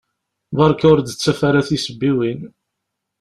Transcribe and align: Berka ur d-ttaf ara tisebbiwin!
Berka 0.57 0.85
ur 0.91 0.99
d-ttaf 1.01 1.39
ara 1.47 1.67
tisebbiwin! 1.67 2.39